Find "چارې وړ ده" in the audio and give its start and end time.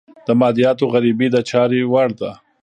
1.49-2.31